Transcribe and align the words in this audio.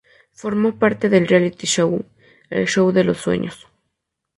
Formó 0.33 0.79
parte 0.79 1.09
del 1.09 1.27
reality 1.27 1.67
show 1.67 2.03
"El 2.49 2.67
Show 2.67 2.91
de 2.91 3.03
los 3.03 3.19
sueños". 3.19 3.67